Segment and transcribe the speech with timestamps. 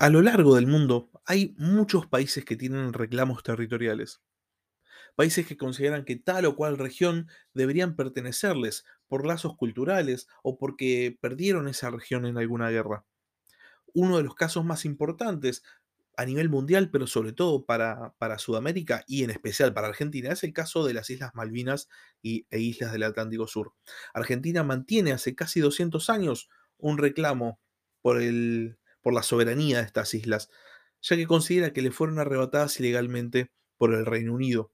[0.00, 4.20] A lo largo del mundo hay muchos países que tienen reclamos territoriales.
[5.14, 11.16] Países que consideran que tal o cual región deberían pertenecerles por lazos culturales o porque
[11.20, 13.04] perdieron esa región en alguna guerra.
[13.92, 15.62] Uno de los casos más importantes
[16.16, 20.42] a nivel mundial, pero sobre todo para, para Sudamérica y en especial para Argentina, es
[20.42, 21.88] el caso de las Islas Malvinas
[22.20, 23.74] y, e Islas del Atlántico Sur.
[24.12, 26.48] Argentina mantiene hace casi 200 años
[26.78, 27.60] un reclamo
[28.02, 30.50] por, el, por la soberanía de estas islas,
[31.02, 34.72] ya que considera que le fueron arrebatadas ilegalmente por el Reino Unido.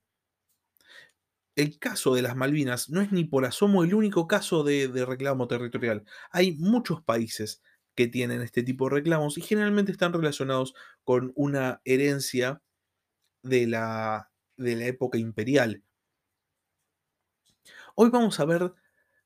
[1.57, 5.49] El caso de las Malvinas no es ni por asomo el único caso de, reclamo
[5.49, 6.05] territorial.
[6.31, 7.61] Hay muchos países
[7.93, 12.63] que tienen este tipo de reclamos y generalmente están relacionados con una herencia
[13.43, 15.83] de la, de la época imperial.
[17.95, 18.73] Hoy vamos a ver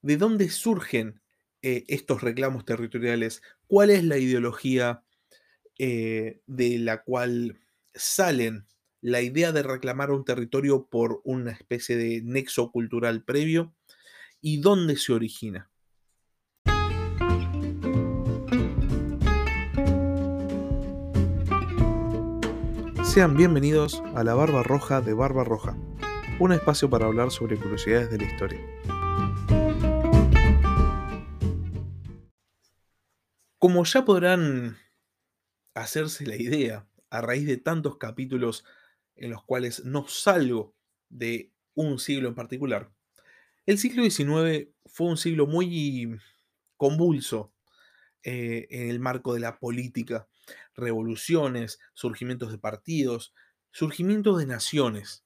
[0.01, 1.21] de dónde surgen
[1.67, 5.01] eh, estos reclamos territoriales, cuál es la ideología
[5.79, 7.59] eh, de la cual
[7.95, 8.67] salen
[9.01, 13.73] la idea de reclamar un territorio por una especie de nexo cultural previo
[14.41, 15.71] y dónde se origina.
[23.03, 25.75] Sean bienvenidos a la Barba Roja de Barba Roja,
[26.37, 28.59] un espacio para hablar sobre curiosidades de la historia.
[33.65, 34.77] Como ya podrán
[35.73, 38.63] hacerse la idea, a raíz de tantos capítulos
[39.15, 40.75] en los cuales no salgo
[41.09, 42.93] de un siglo en particular,
[43.65, 46.15] el siglo XIX fue un siglo muy
[46.77, 47.55] convulso
[48.21, 50.27] eh, en el marco de la política
[50.75, 53.33] revoluciones, surgimientos de partidos,
[53.71, 55.25] surgimientos de naciones.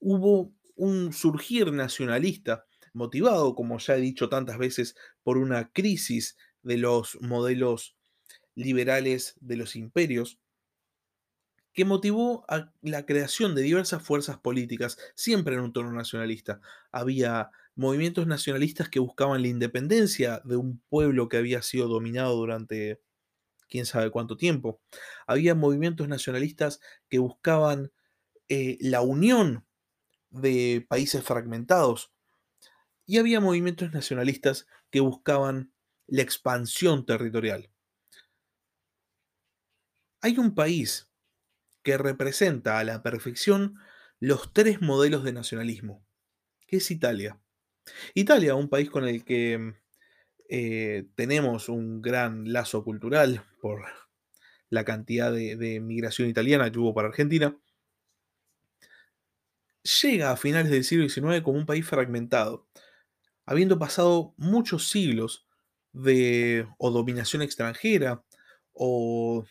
[0.00, 6.36] Hubo un surgir nacionalista motivado, como ya he dicho tantas veces, por una crisis
[6.68, 7.96] de los modelos
[8.54, 10.38] liberales de los imperios,
[11.72, 16.60] que motivó a la creación de diversas fuerzas políticas, siempre en un tono nacionalista.
[16.92, 23.00] Había movimientos nacionalistas que buscaban la independencia de un pueblo que había sido dominado durante
[23.68, 24.80] quién sabe cuánto tiempo.
[25.26, 27.92] Había movimientos nacionalistas que buscaban
[28.48, 29.66] eh, la unión
[30.30, 32.12] de países fragmentados
[33.06, 35.72] y había movimientos nacionalistas que buscaban
[36.08, 37.70] la expansión territorial.
[40.20, 41.08] Hay un país
[41.82, 43.76] que representa a la perfección
[44.18, 46.04] los tres modelos de nacionalismo,
[46.66, 47.40] que es Italia.
[48.14, 49.74] Italia, un país con el que
[50.48, 53.84] eh, tenemos un gran lazo cultural por
[54.70, 57.56] la cantidad de, migración italiana que hubo para Argentina,
[60.02, 62.68] llega a finales del siglo XIX como un país fragmentado,
[63.46, 65.47] habiendo pasado muchos siglos
[65.98, 68.24] de o dominación extranjera
[68.72, 69.44] o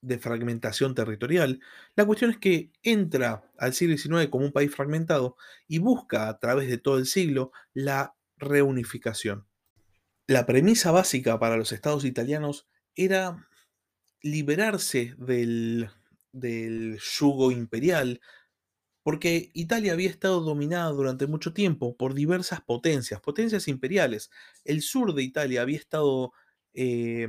[0.00, 1.60] de fragmentación territorial.
[1.94, 5.36] La cuestión es que entra al siglo XIX como un país fragmentado
[5.68, 9.46] y busca a través de todo el siglo la reunificación.
[10.26, 13.48] La premisa básica para los estados italianos era
[14.22, 15.90] liberarse del,
[16.32, 18.20] yugo imperial,
[19.02, 24.30] porque Italia había estado dominada durante mucho tiempo por diversas potencias, potencias imperiales.
[24.64, 26.32] El sur de Italia había estado
[26.74, 27.28] eh,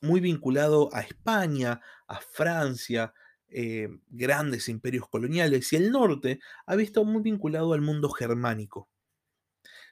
[0.00, 3.12] muy vinculado a España, a Francia,
[3.48, 8.88] eh, grandes imperios coloniales, y el norte había estado muy vinculado al mundo germánico.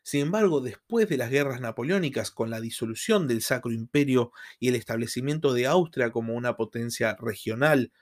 [0.03, 4.31] Sin embargo, después de las guerras napoleónicas, con la disolución del Sacro Imperio
[4.61, 7.93] y el establecimiento de Austria como una potencia regional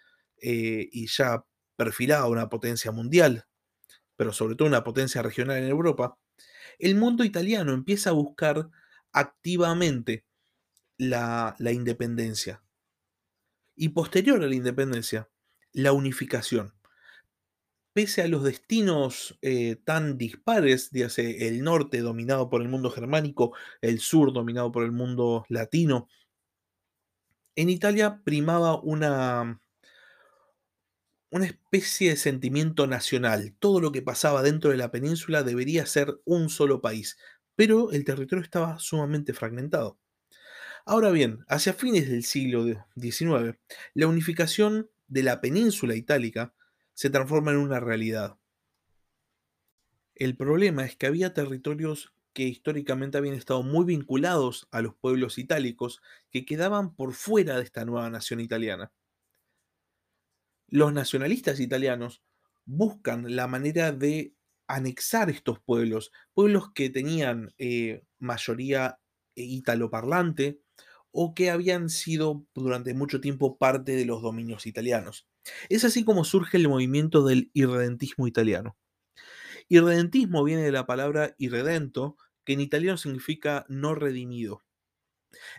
[0.42, 1.44] eh, y ya
[1.76, 3.46] perfilada una potencia mundial,
[4.16, 6.18] pero sobre todo una potencia regional en Europa,
[6.78, 8.68] el mundo italiano empieza a buscar
[9.12, 10.24] activamente
[10.98, 12.62] la independencia.
[13.76, 15.28] Y posterior a la independencia,
[15.72, 16.74] la unificación
[17.94, 24.00] pese a los destinos eh, tan dispares, el norte dominado por el mundo germánico, el
[24.00, 26.08] sur dominado por el mundo latino,
[27.56, 29.60] en Italia primaba una,
[31.34, 33.56] una especie de sentimiento nacional.
[33.58, 37.18] Todo lo que pasaba dentro de la península debería ser un solo país,
[37.56, 39.98] pero el territorio estaba sumamente fragmentado.
[40.86, 43.58] Ahora bien, hacia fines del siglo XIX,
[43.94, 46.54] la unificación de la península itálica
[46.92, 48.38] se transforma en una realidad.
[50.14, 55.38] El problema es que había territorios que históricamente habían estado muy vinculados a los pueblos
[55.38, 58.92] itálicos que quedaban por fuera de esta nueva nación italiana.
[60.74, 62.24] Los nacionalistas italianos
[62.64, 64.34] buscan la manera de
[64.66, 68.98] anexar estos pueblos, pueblos que tenían eh, mayoría
[69.36, 70.58] italoparlante
[71.12, 75.28] o que habían sido durante mucho tiempo parte de los dominios italianos.
[75.68, 78.76] Es así como surge el movimiento del irredentismo italiano.
[79.68, 84.64] Irredentismo viene de la palabra irredento, que en italiano significa no redimido.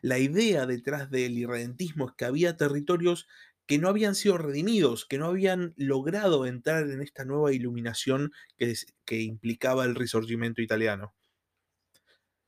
[0.01, 3.27] La idea detrás del irredentismo es que había territorios
[3.65, 9.21] que no habían sido redimidos, que no habían logrado entrar en esta nueva iluminación que,
[9.21, 11.15] implicaba el risorgimento italiano.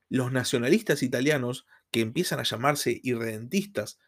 [0.08, 3.98] Los nacionalistas italianos, que empiezan a llamarse irredentistas,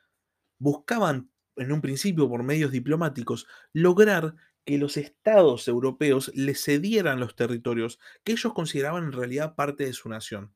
[0.58, 7.34] buscaban en un principio por medios diplomáticos lograr que los estados europeos les cedieran los
[7.34, 10.54] territorios que ellos consideraban en realidad parte de su nación.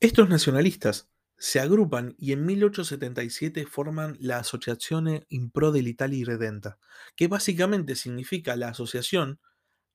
[0.00, 1.10] Estos nacionalistas
[1.40, 6.78] se agrupan y en 1877 forman la Associazione in pro dell'Italia Redenta,
[7.16, 9.40] que básicamente significa la asociación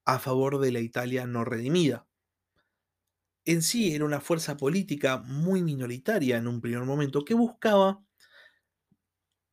[0.05, 2.07] a favor de la Italia no redimida.
[3.45, 8.03] En sí era una fuerza política muy minoritaria en un primer momento que buscaba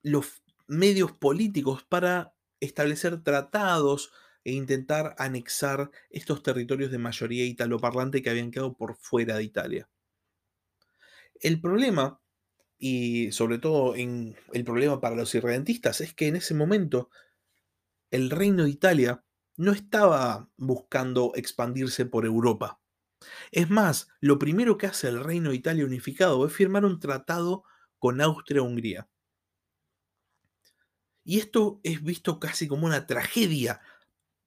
[0.03, 4.13] los medios políticos para establecer tratados
[4.45, 9.92] e intentar anexar estos territorios de mayoría italoparlante que habían quedado por fuera de Italia.
[11.43, 12.21] El problema,
[12.79, 17.11] y sobre todo el problema para los irredentistas, es que en ese momento
[18.13, 19.25] el reino de Italia
[19.57, 22.81] no estaba buscando expandirse por Europa.
[23.51, 27.65] Es más, lo primero que hace el reino de Italia unificado es firmar un tratado
[27.99, 29.09] con Austria-Hungría.
[31.25, 33.81] Y esto es visto casi como una tragedia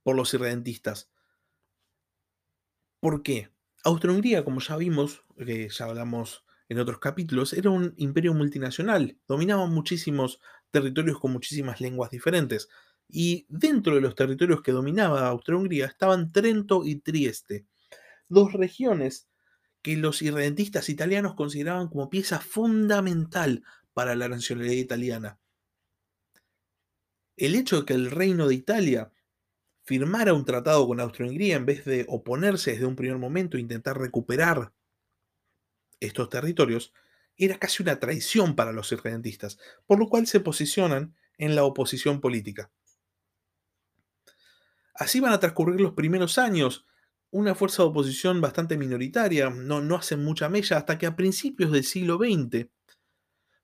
[0.01, 1.09] por los irredentistas.
[3.01, 3.51] ¿Por qué?
[3.83, 9.17] Austria-Hungría, como ya vimos, que ya hablamos en otros capítulos, era un imperio multinacional.
[9.27, 10.39] Dominaban muchísimos
[10.71, 12.69] territorios con muchísimas lenguas diferentes.
[13.07, 17.65] Y dentro de los territorios que dominaba Austria-Hungría estaban Trento y Trieste,
[18.29, 19.27] dos regiones
[19.81, 23.63] que los irredentistas italianos consideraban como pieza fundamental
[23.93, 25.39] para la nacionalidad italiana
[27.37, 29.11] el hecho de que el reino de Italia
[29.83, 33.99] firmara un tratado con Austria-Hungría en vez de oponerse desde un primer momento e intentar
[33.99, 34.73] recuperar
[36.05, 36.93] estos territorios,
[37.37, 42.21] era casi una traición para los irredentistas, por lo cual se posicionan en la oposición
[42.21, 42.71] política.
[44.93, 46.85] Así van a transcurrir los primeros años,
[47.29, 51.71] una fuerza de oposición bastante minoritaria, no, no hacen mucha mella, hasta que a principios
[51.71, 52.69] del siglo XX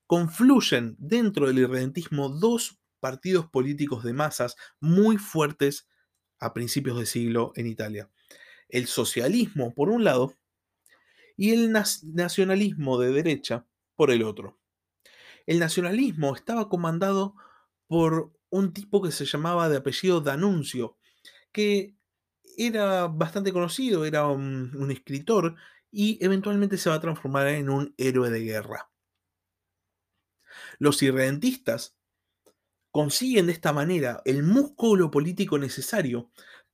[0.08, 5.88] confluyen dentro del irredentismo dos partidos políticos de masas muy fuertes
[6.40, 8.10] a principios de siglo en Italia.
[8.68, 10.38] El socialismo, por un lado,
[11.38, 14.60] y el nacionalismo de derecha, por el otro.
[15.46, 17.36] El nacionalismo estaba comandado
[17.88, 20.98] por un tipo que se llamaba de apellido Danuncio,
[21.52, 21.96] que
[22.58, 25.56] era bastante conocido, era un, escritor
[25.92, 28.92] y eventualmente se va a transformar en un héroe de guerra.
[30.80, 31.96] Los irredentistas
[32.92, 36.32] consiguen de esta manera el músculo político necesario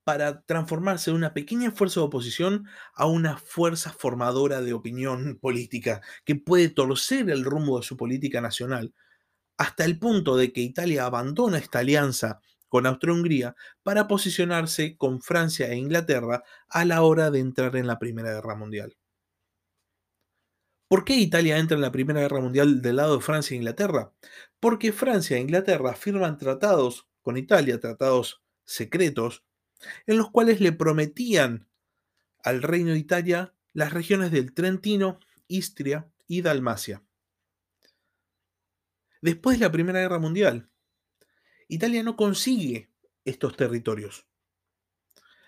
[0.08, 6.00] para transformarse de una pequeña fuerza de oposición a una fuerza formadora de opinión política
[6.24, 8.94] que puede torcer el rumbo de su política nacional,
[9.58, 15.68] hasta el punto de que Italia abandona esta alianza con Austria-Hungría para posicionarse con Francia
[15.68, 18.96] e Inglaterra a la hora de entrar en la Primera Guerra Mundial.
[20.88, 24.10] ¿Por qué Italia entra en la Primera Guerra Mundial del lado de Francia e Inglaterra?
[24.58, 29.44] Porque Francia e Inglaterra firman tratados con Italia, tratados secretos,
[30.06, 31.68] en los cuales le prometían
[32.42, 37.02] al reino de Italia las regiones del Trentino, Istria y Dalmacia.
[39.20, 40.70] Después de la Primera Guerra Mundial,
[41.68, 42.90] Italia no consigue
[43.24, 44.26] estos territorios,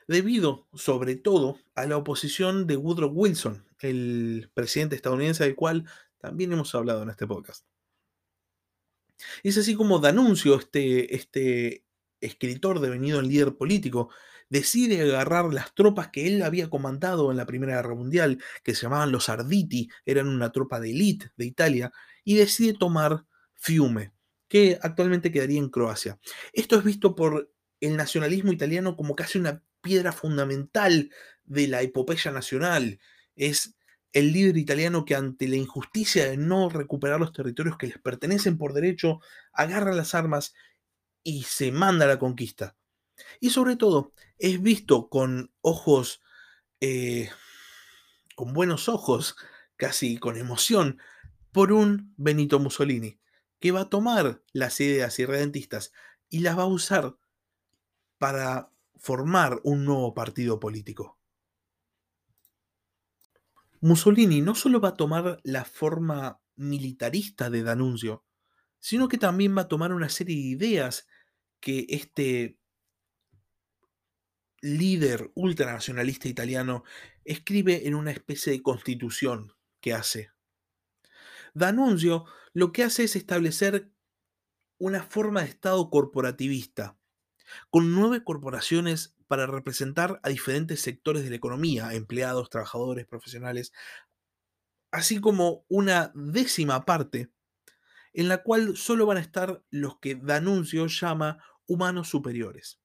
[0.07, 6.53] debido sobre todo a la oposición de Woodrow Wilson, el presidente estadounidense del cual también
[6.53, 7.65] hemos hablado en este podcast.
[9.43, 11.85] Es así como Danuncio, este, este
[12.21, 14.11] escritor devenido en líder político,
[14.49, 18.83] decide agarrar las tropas que él había comandado en la Primera Guerra Mundial, que se
[18.83, 21.93] llamaban los Arditi, eran una tropa de élite de Italia,
[22.25, 23.25] y decide tomar
[23.55, 24.13] Fiume,
[24.49, 26.19] que actualmente quedaría en Croacia.
[26.53, 31.11] Esto es visto por el nacionalismo italiano como casi una piedra fundamental
[31.45, 33.01] de la epopeya nacional
[33.37, 33.75] es
[34.13, 38.59] el líder italiano que ante la injusticia de no recuperar los territorios que les pertenecen
[38.59, 39.21] por derecho,
[39.53, 40.53] agarra las armas
[41.23, 42.77] y se manda a la conquista.
[43.41, 46.23] Y sobre todo, es visto con ojos,
[46.81, 47.31] eh,
[48.35, 49.37] con buenos ojos,
[49.77, 50.99] casi con emoción,
[51.53, 53.19] por un Benito Mussolini,
[53.59, 55.93] que va a tomar las ideas irredentistas
[56.29, 57.17] y las va a usar
[58.19, 61.19] para formar un nuevo partido político.
[63.81, 68.25] Mussolini no solo va a tomar la forma militarista de D'Annunzio,
[68.79, 71.07] sino que también va a tomar una serie de ideas
[71.61, 72.59] que este
[74.63, 76.85] líder ultranacionalista italiano
[77.25, 80.31] escribe en una especie de constitución que hace.
[81.55, 83.91] D'Annunzio lo que hace es establecer
[84.79, 86.99] una forma de Estado corporativista,
[87.71, 93.73] con nueve corporaciones para representar a diferentes sectores de la economía, empleados, trabajadores, profesionales,
[94.91, 97.31] así como una décima parte
[98.13, 101.39] en la cual solo van a estar los que D'Annunzio llama
[101.71, 102.81] humanos superiores.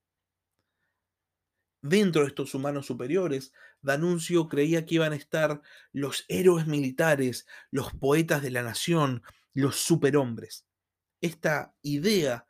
[1.81, 3.51] Dentro de estos humanos superiores,
[3.81, 9.23] D'Annunzio creía que iban a estar los héroes militares, los poetas de la nación,
[9.55, 10.67] los superhombres.
[11.19, 12.45] Esta idea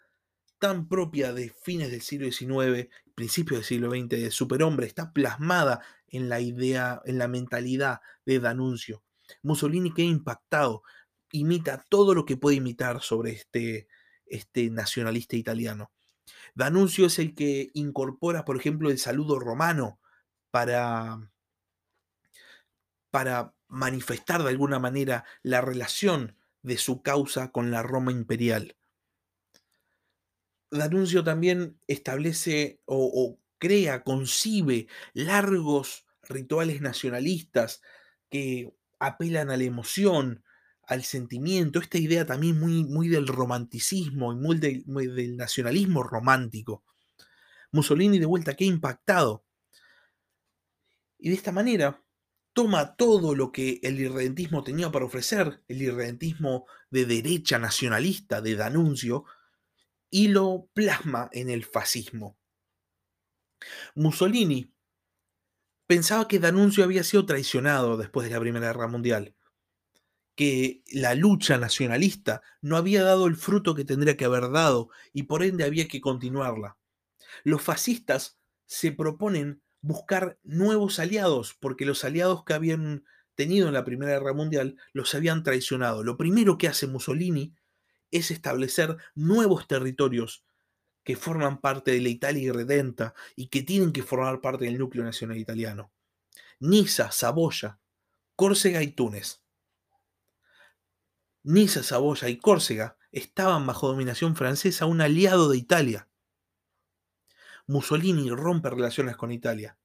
[0.59, 5.81] tan propia de fines del siglo XIX, principios del siglo XX, de superhombre, está plasmada
[6.09, 9.03] en la idea, en la mentalidad de D'Annunzio.
[9.41, 10.83] Mussolini queda impactado,
[11.31, 13.87] imita todo lo que puede imitar sobre este,
[14.25, 15.91] este nacionalista italiano.
[16.55, 19.99] D'Annunzio es el que incorpora, por ejemplo, el saludo romano
[20.51, 21.31] para,
[23.11, 28.77] para manifestar de alguna manera la relación de su causa con la Roma imperial.
[30.71, 37.81] D'Annunzio también establece o, o crea, concibe largos rituales nacionalistas
[38.29, 40.44] que apelan a la emoción,
[40.87, 46.83] al sentimiento, esta idea también muy, muy del romanticismo y muy del, nacionalismo romántico.
[47.71, 49.45] Mussolini de vuelta queda impactado.
[51.17, 52.03] Y de esta manera
[52.53, 58.55] toma todo lo que el irredentismo tenía para ofrecer, el irredentismo de derecha nacionalista de
[58.55, 59.25] D'Annunzio,
[60.09, 62.37] y lo plasma en el fascismo.
[63.95, 64.73] Mussolini
[65.87, 69.35] pensaba que D'Annunzio había sido traicionado después de la Primera Guerra Mundial
[70.35, 75.23] que la lucha nacionalista no había dado el fruto que tendría que haber dado y
[75.23, 76.77] por ende había que continuarla.
[77.43, 83.85] Los fascistas se proponen buscar nuevos aliados porque los aliados que habían tenido en la
[83.85, 86.03] Primera Guerra Mundial los habían traicionado.
[86.03, 87.53] Lo primero que hace Mussolini
[88.11, 90.45] es establecer nuevos territorios
[91.03, 95.03] que forman parte de la Italia irredenta y que tienen que formar parte del núcleo
[95.03, 95.91] nacional italiano.
[96.59, 97.79] Niza, Saboya,
[98.35, 99.44] Córcega y Túnez.
[101.45, 106.09] Niza, Saboya y Córcega estaban bajo dominación francesa, un aliado de Italia.
[107.67, 109.77] Mussolini rompe relaciones con Italia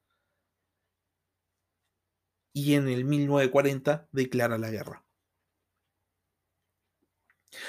[2.55, 5.05] y en el 1940 declara la guerra.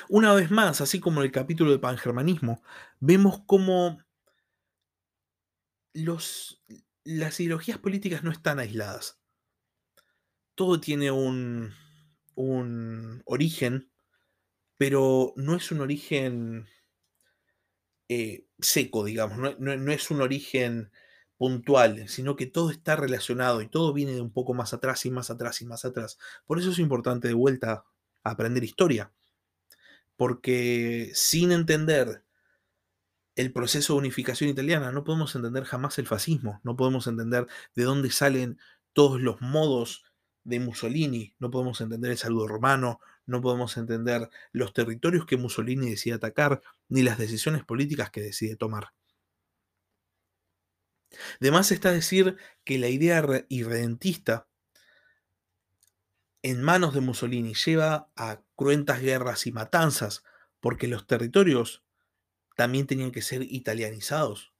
[0.07, 2.63] Una vez más, así como en el capítulo de pangermanismo,
[2.99, 3.99] vemos cómo
[5.93, 6.63] los,
[7.03, 9.19] las ideologías políticas no están aisladas.
[10.55, 11.73] Todo tiene un,
[12.35, 13.91] un origen,
[14.77, 16.67] pero no es un origen
[18.09, 20.91] eh, seco, digamos, no, es un origen
[21.37, 25.11] puntual, sino que todo está relacionado y todo viene de un poco más atrás y
[25.11, 26.17] más atrás y más atrás.
[26.45, 27.85] Por eso es importante de vuelta
[28.23, 29.11] aprender historia,
[30.17, 32.23] porque sin entender
[33.35, 37.83] el proceso de unificación italiana no podemos entender jamás el fascismo, no podemos entender de
[37.83, 38.59] dónde salen
[38.93, 40.10] todos los modos
[40.43, 45.89] de Mussolini, no podemos entender el saludo romano, no podemos entender los territorios que Mussolini
[45.89, 48.93] decide atacar, ni las decisiones políticas que decide tomar.
[51.39, 54.47] Además está decir que la idea irredentista
[56.43, 60.23] en manos de Mussolini lleva a cruentas guerras y matanzas,
[60.59, 61.83] porque los territorios
[62.55, 64.50] también tenían que ser italianizados.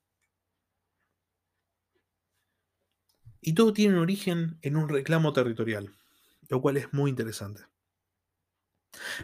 [3.42, 5.96] Y todo tiene un origen en un reclamo territorial,
[6.48, 7.64] lo cual es muy interesante.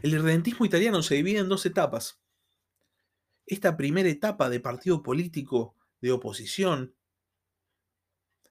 [0.02, 2.20] El irredentismo italiano se divide en dos etapas.
[3.46, 6.96] Esta primera etapa de partido político de oposición,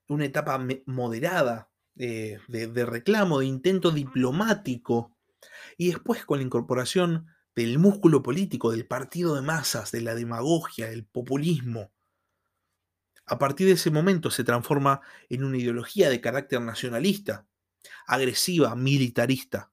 [0.09, 5.17] una etapa moderada eh, de, de reclamo, de intento diplomático,
[5.77, 10.89] y después con la incorporación del músculo político, del partido de masas, de la demagogia,
[10.89, 11.91] del populismo,
[13.27, 17.47] a partir de ese momento se transforma en una ideología de carácter nacionalista,
[18.07, 19.73] agresiva, militarista.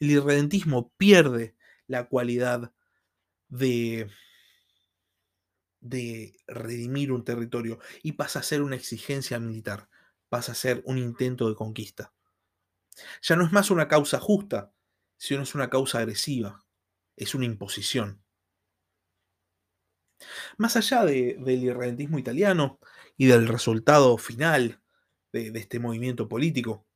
[0.00, 1.56] El irredentismo pierde
[1.86, 2.72] la cualidad
[3.48, 4.10] de,
[5.80, 9.88] de redimir un territorio y pasa a ser una exigencia militar,
[10.28, 12.14] pasa a ser un intento de conquista.
[13.22, 14.72] Ya no es más una causa justa,
[15.18, 16.64] sino es una causa agresiva,
[17.16, 18.23] es una imposición.
[20.56, 22.78] Más allá del irredentismo italiano
[23.16, 24.80] y del resultado final
[25.32, 26.86] de, este movimiento político,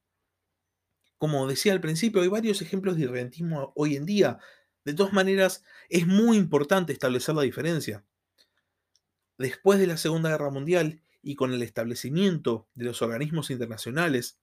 [1.19, 4.39] Como decía al principio, hay varios ejemplos de irredentismo hoy en día.
[4.85, 8.05] De todas maneras, es muy importante establecer la diferencia.
[9.37, 14.39] Después de la Segunda Guerra Mundial y con el establecimiento de los organismos internacionales,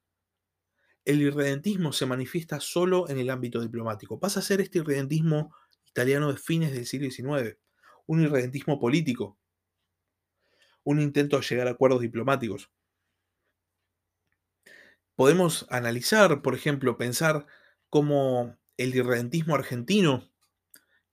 [1.05, 4.19] el irredentismo se manifiesta solo en el ámbito diplomático.
[4.19, 7.57] Pasa a ser este irredentismo italiano de fines del siglo XIX,
[8.07, 9.37] un irredentismo político,
[10.83, 12.69] un intento de llegar a acuerdos diplomáticos.
[15.15, 17.45] Podemos analizar, por ejemplo, pensar
[17.89, 20.29] cómo el irredentismo argentino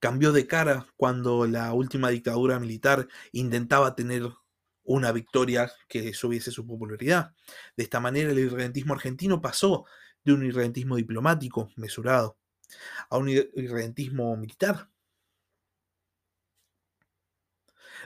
[0.00, 4.28] cambió de cara cuando la última dictadura militar intentaba tener
[4.84, 7.34] una victoria que subiese su popularidad.
[7.76, 9.84] De esta manera el irredentismo argentino pasó
[10.24, 12.36] de un irredentismo diplomático mesurado
[13.10, 14.88] a un irredentismo militar.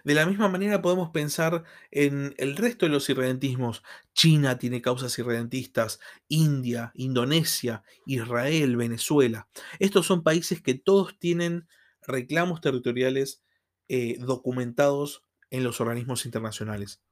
[0.05, 3.83] De la misma manera podemos pensar en el resto de los irredentismos.
[4.15, 9.49] China tiene causas irredentistas, India, Indonesia, Israel, Venezuela.
[9.79, 11.67] Estos son países que todos tienen
[12.03, 13.43] reclamos territoriales
[13.89, 17.03] eh, documentados en los organismos internacionales.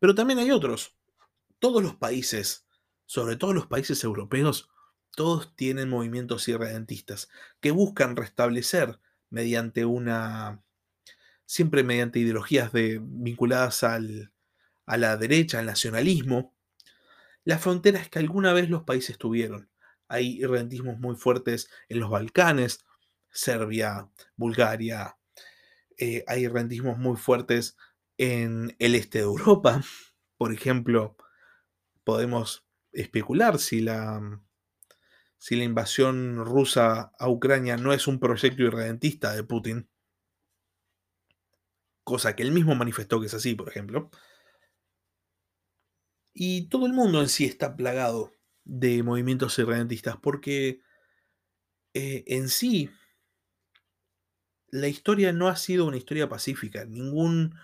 [0.00, 0.96] Pero también hay otros.
[1.58, 2.66] Todos los países,
[3.06, 4.70] sobre todo los países europeos,
[5.14, 7.28] todos tienen movimientos irredentistas
[7.60, 8.98] que buscan restablecer
[9.30, 10.62] mediante una
[11.52, 14.32] siempre mediante ideologías de, vinculadas al,
[14.86, 16.56] a la derecha, al nacionalismo,
[17.44, 19.68] las fronteras que alguna vez los países tuvieron.
[20.08, 22.86] Hay irredentismos muy fuertes en los Balcanes,
[23.28, 25.18] Serbia, Bulgaria,
[25.98, 27.76] eh, hay irredentismos muy fuertes
[28.16, 29.82] en el este de Europa.
[30.38, 31.18] Por ejemplo,
[32.02, 34.40] podemos especular si la,
[35.36, 39.91] si la invasión rusa a Ucrania no es un proyecto irredentista de Putin
[42.04, 44.10] cosa que él mismo manifestó que es así, por ejemplo.
[46.34, 48.32] Y todo el mundo en sí está plagado
[48.64, 50.80] de movimientos irredentistas, porque
[51.94, 52.90] eh, en sí
[54.68, 56.82] la historia no ha sido una historia pacífica.
[56.82, 57.54] En ningún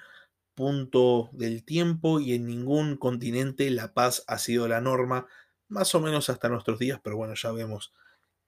[0.55, 5.27] punto del tiempo y en ningún continente la paz ha sido la norma,
[5.69, 7.93] más o menos hasta nuestros días, pero bueno, ya vemos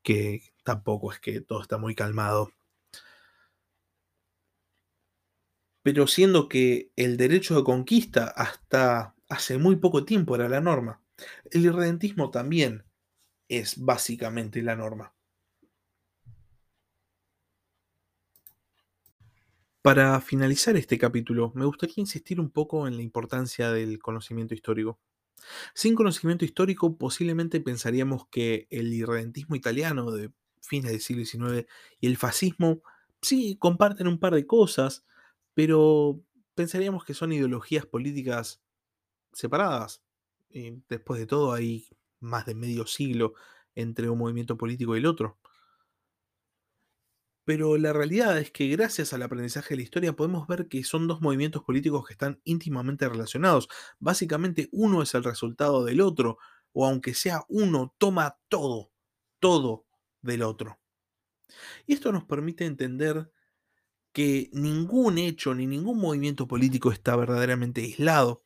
[0.03, 2.53] que tampoco es que todo está muy calmado
[5.83, 11.03] pero siendo que el derecho de conquista hasta hace muy poco tiempo era la norma,
[11.51, 12.85] el irredentismo también
[13.49, 15.15] es básicamente la norma.
[19.83, 25.01] Para finalizar este capítulo, me gustaría insistir un poco en la importancia del conocimiento histórico.
[25.75, 31.67] Sin conocimiento histórico, posiblemente pensaríamos que el irredentismo italiano de fines del siglo XIX
[31.99, 32.83] y el fascismo
[33.23, 35.07] sí comparten un par de cosas,
[35.55, 36.23] pero
[36.55, 38.63] pensaríamos que son ideologías políticas
[39.33, 40.03] separadas.
[40.51, 41.89] Y después de todo, hay
[42.21, 43.35] más de medio siglo
[43.75, 45.39] entre un movimiento político y el otro.
[47.45, 51.09] Pero la realidad es que gracias al aprendizaje de la historia podemos ver que son
[51.09, 53.69] dos movimientos políticos que están íntimamente relacionados.
[53.99, 56.39] Básicamente uno es el resultado del otro,
[56.73, 58.93] o aunque sea uno, toma todo,
[59.41, 59.87] todo
[60.23, 60.79] del otro.
[61.87, 63.33] Y esto nos permite entender
[64.13, 68.43] que ningún hecho ni ningún movimiento político está verdaderamente aislado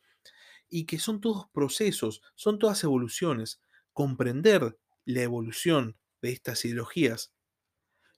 [0.69, 3.61] y que son todos procesos, son todas evoluciones.
[3.93, 7.33] Comprender la evolución de estas ideologías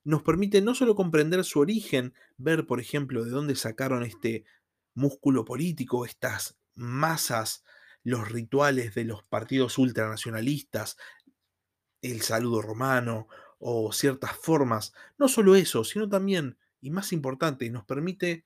[0.03, 4.45] nos permite no solo comprender su origen, ver, por ejemplo, de dónde sacaron este
[4.93, 7.63] músculo político, estas masas,
[8.03, 10.97] los rituales de los partidos ultranacionalistas,
[12.01, 13.27] el saludo romano
[13.59, 18.45] o ciertas formas, no solo eso, sino también y más importante, nos permite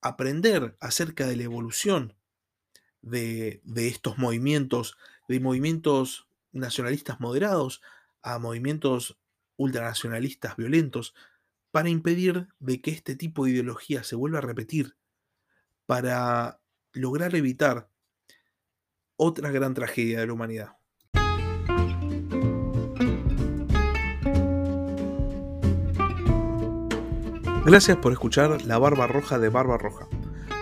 [0.00, 2.16] aprender acerca de la evolución
[3.02, 4.96] de, estos movimientos,
[5.28, 7.82] de movimientos nacionalistas moderados
[8.22, 9.18] a movimientos
[9.56, 11.14] ultranacionalistas violentos,
[11.70, 14.96] para impedir de que este tipo de ideología se vuelva a repetir,
[15.86, 16.60] para
[16.92, 17.90] lograr evitar
[19.16, 20.76] otra gran tragedia de la humanidad.
[27.66, 30.06] Gracias por escuchar La Barba Roja de Barba Roja.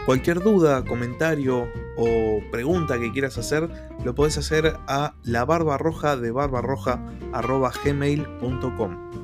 [0.07, 3.69] Cualquier duda, comentario o pregunta que quieras hacer,
[4.03, 9.24] lo puedes hacer a la barba roja de barbarroja.gmail.com.